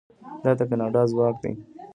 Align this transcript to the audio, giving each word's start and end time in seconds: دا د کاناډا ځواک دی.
دا 0.43 0.51
د 0.57 0.61
کاناډا 0.69 1.01
ځواک 1.11 1.35
دی. 1.43 1.51